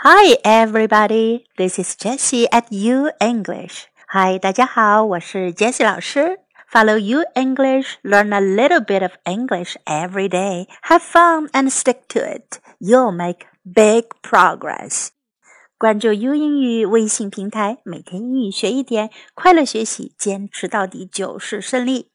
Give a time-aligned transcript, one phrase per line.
[0.00, 1.45] Hi, everybody.
[1.57, 3.85] This is Jessie at U English.
[4.09, 6.39] Hi, 大家好，我是 Jessie 老师。
[6.71, 10.67] Follow U English, learn a little bit of English every day.
[10.83, 12.59] Have fun and stick to it.
[12.79, 15.09] You'll make big progress.
[15.77, 22.09] 关注 U 英语微信平台，每天英语学一点，快乐学习，坚持到底就是胜利。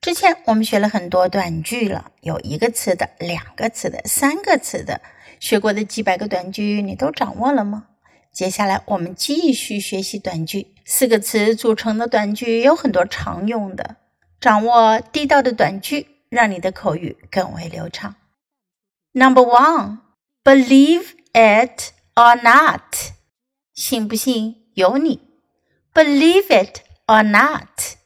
[0.00, 5.00] 之前我们学了很多短句了，有一个词的、两个词的、三个词的，
[5.40, 7.88] 学过的几百个短句你都掌握了吗？
[8.32, 10.74] 接下来我们继续学习短句。
[10.84, 13.96] 四个词组成的短句有很多常用的，
[14.40, 18.14] 掌握地道的短句，让你的口语更为流畅。
[19.12, 19.98] Number one,
[20.44, 23.12] believe it or not，
[23.74, 25.20] 信不信由你。
[25.92, 27.96] Believe it or not。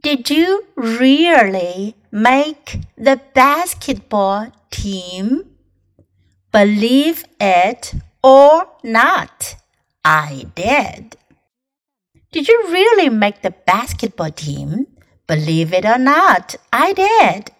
[0.00, 5.46] Did you really make the basketball team?
[6.52, 9.56] Believe it or not,
[10.04, 11.16] I did.
[12.32, 14.86] Did you really make the basketball team?
[15.26, 17.50] Believe it or not, I did.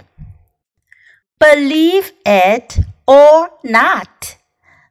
[1.38, 4.36] Believe it or not,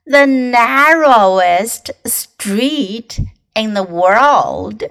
[0.06, 3.20] the narrowest street
[3.56, 4.84] in the world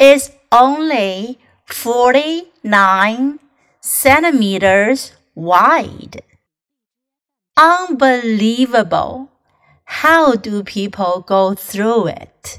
[0.00, 3.38] is only 49
[3.80, 6.22] centimeters wide.
[7.60, 9.28] Unbelievable.
[9.84, 12.58] How do people go through it?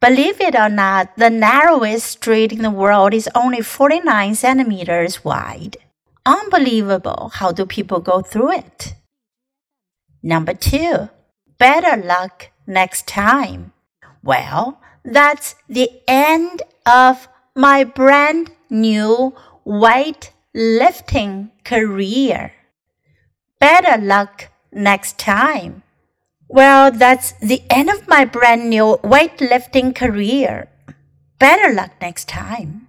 [0.00, 5.78] Believe it or not, the narrowest street in the world is only 49 centimeters wide.
[6.24, 7.32] Unbelievable.
[7.34, 8.94] How do people go through it?
[10.22, 11.08] Number two,
[11.58, 13.72] better luck next time.
[14.22, 19.34] Well, that's the end of my brand new
[19.66, 22.52] weightlifting career.
[23.59, 25.83] Better luck next time.
[26.47, 30.69] Well, that's the end of my brand new weightlifting career.
[31.39, 32.87] Better luck next time.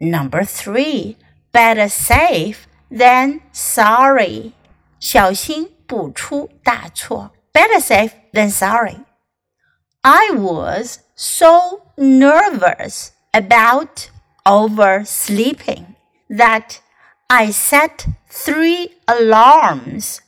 [0.00, 1.16] Number three,
[1.52, 4.52] better safe than sorry.
[5.00, 7.30] 小心不出大错.
[7.52, 8.98] Better safe than sorry.
[10.02, 14.10] I was so nervous about
[14.44, 15.96] oversleeping
[16.30, 16.80] that
[17.32, 20.22] I set three alarms.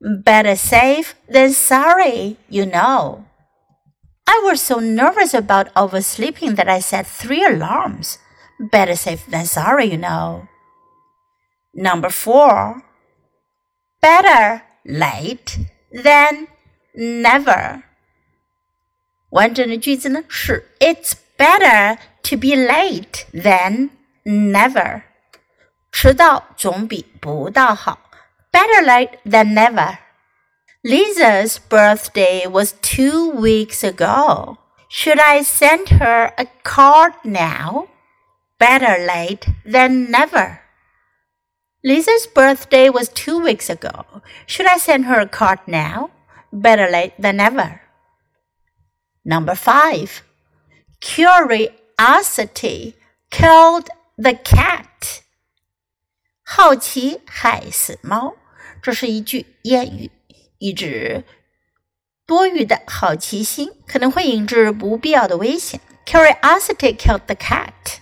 [0.00, 3.24] Better safe than sorry, you know.
[4.26, 8.18] I was so nervous about oversleeping that I set three alarms.
[8.60, 10.48] Better safe than sorry, you know.
[11.72, 12.82] Number four.
[14.00, 15.58] Better late
[15.92, 16.48] than
[16.94, 17.82] never.
[19.30, 23.90] 完整的句子呢是 It's better to be late than
[24.24, 25.02] never.
[25.92, 27.98] 迟到总比不到好。
[28.52, 29.98] Better late than never.
[30.82, 34.58] Lisa's birthday was two weeks ago.
[34.88, 37.88] Should I send her a card now?
[38.58, 40.60] Better late than never.
[41.82, 44.22] Lisa's birthday was two weeks ago.
[44.46, 46.10] Should I send her a card now?
[46.52, 47.80] Better late than never.
[49.24, 50.22] Number five.
[51.00, 52.94] Curiosity
[53.30, 55.19] killed the cat.
[56.50, 58.36] 好奇害死猫，
[58.82, 60.10] 这是一句谚语，
[60.58, 61.24] 意指
[62.26, 65.80] 多余的好奇心可能会引致不必要的危险。
[66.06, 67.98] Curiosity killed the cat.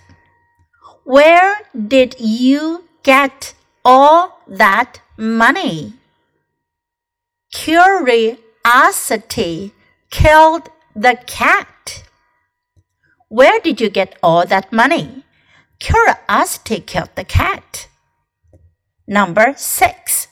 [1.05, 3.53] Where did you get
[3.83, 5.93] all that money?
[7.51, 8.37] Curiosity
[10.09, 12.03] killed the cat.
[13.29, 15.23] Where did you get all that money?
[15.79, 17.87] Curiosity killed the cat.
[19.09, 20.27] Number six.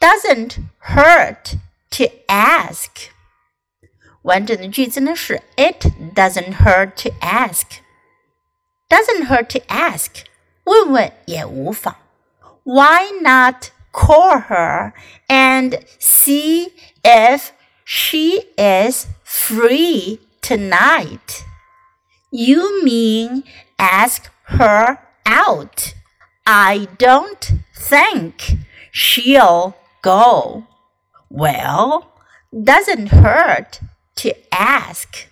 [0.00, 1.56] Doesn't hurt
[1.90, 3.10] to ask.
[4.22, 7.80] 完整的句子呢是 It doesn't hurt to ask.
[8.88, 10.24] Doesn't hurt to ask.
[10.64, 11.96] 问问也无妨。
[12.64, 14.92] Why not call her
[15.28, 16.72] and see
[17.02, 17.50] if
[17.84, 21.42] she is free tonight?
[22.30, 23.42] You mean
[23.76, 25.94] ask her out.
[26.46, 28.54] I don't think
[28.90, 30.66] she'll go.
[31.30, 32.12] Well,
[32.52, 33.80] doesn't hurt
[34.16, 35.28] to ask.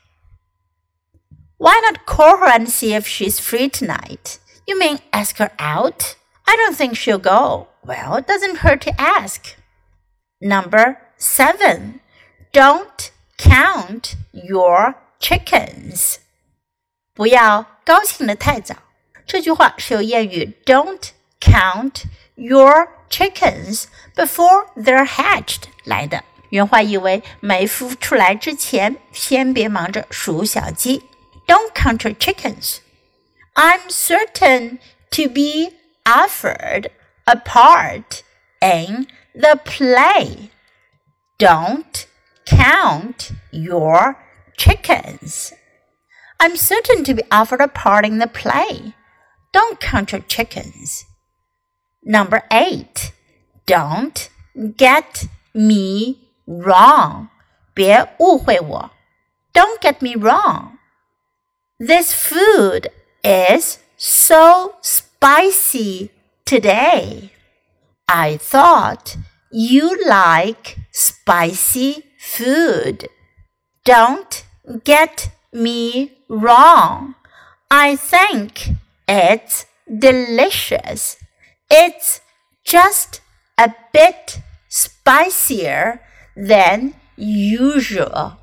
[1.59, 4.39] Why not call her and see if she's free tonight?
[4.67, 6.17] You mean ask her out?
[6.47, 7.69] I don't think she'll go.
[7.85, 9.57] Well, it doesn't hurt to ask.
[10.41, 12.01] Number seven.
[12.53, 16.21] Don't count your chickens.
[17.15, 18.75] 不要高兴的太早。
[19.27, 21.11] 这句话是由谚语 "Don't
[21.41, 22.05] count
[22.35, 23.85] your chickens
[24.17, 26.25] before they're hatched" 来的。
[26.51, 31.05] 原话意为没孵出来之前，先别忙着数小鸡。
[31.47, 32.79] Don't count your chickens.
[33.55, 34.79] I'm certain
[35.11, 36.91] to be offered
[37.25, 38.23] a part
[38.61, 40.51] in the play.
[41.39, 42.07] Don't
[42.45, 44.17] count your
[44.57, 45.53] chickens.
[46.39, 48.93] I'm certain to be offered a part in the play.
[49.55, 51.05] Don't count your chickens.
[52.03, 53.13] Number eight,
[53.67, 54.29] don't
[54.77, 57.29] get me wrong.
[57.75, 58.91] 别误会我.
[59.53, 60.79] Don't get me wrong.
[61.79, 62.89] This food
[63.23, 66.11] is so spicy
[66.45, 67.31] today.
[68.07, 69.17] I thought
[69.51, 73.09] you like spicy food.
[73.85, 74.45] Don't
[74.85, 77.15] get me wrong.
[77.71, 78.75] I think
[79.08, 81.18] it's delicious.
[81.70, 82.22] It's
[82.64, 83.22] just
[83.58, 86.02] a bit spicier
[86.36, 88.38] than usual.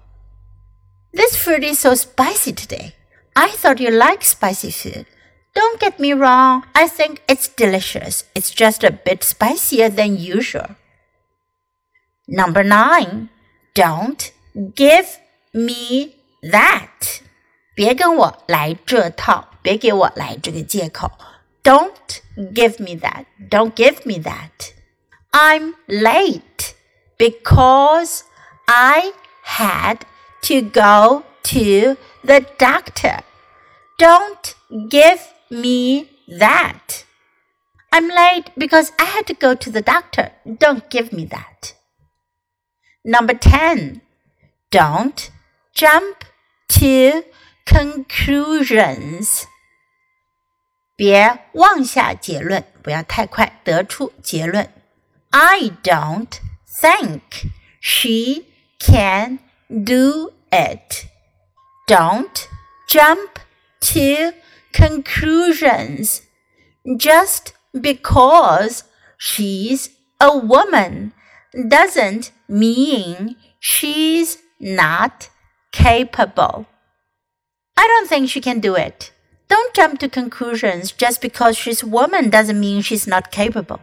[1.12, 2.94] This food is so spicy today.
[3.36, 5.06] I thought you liked spicy food.
[5.54, 8.24] Don't get me wrong, I think it's delicious.
[8.34, 10.76] It's just a bit spicier than usual.
[12.26, 13.28] Number nine,
[13.74, 14.32] don't
[14.74, 15.18] give
[15.52, 16.91] me that.
[17.81, 21.11] 别跟我来这套，别给我来这个借口。
[21.63, 23.25] Don't give me that.
[23.49, 24.71] Don't give me that.
[25.31, 26.73] I'm late
[27.17, 28.21] because
[28.65, 29.11] I
[29.45, 29.99] had
[30.43, 33.23] to go to the doctor.
[33.97, 34.53] Don't
[34.89, 35.19] give
[35.49, 37.03] me that.
[37.89, 40.31] I'm late because I had to go to the doctor.
[40.45, 41.73] Don't give me that.
[43.03, 44.01] Number 10.
[44.71, 45.31] Don't
[45.73, 46.25] jump
[46.69, 47.23] to
[47.65, 49.43] conclusions.
[50.95, 54.71] 别妄下结论，不要太快得出结论。
[55.29, 58.45] I don't think she
[58.79, 61.05] can do it.
[61.87, 62.47] Don't
[62.89, 63.39] jump
[63.81, 64.33] to
[64.73, 66.21] conclusions
[66.97, 68.81] just because
[69.19, 71.11] she's a woman
[71.53, 75.29] doesn't mean she's not
[75.71, 76.65] capable.
[77.82, 79.10] I don't think she can do it.
[79.48, 83.80] Don't jump to conclusions just because she's a woman doesn't mean she's not capable.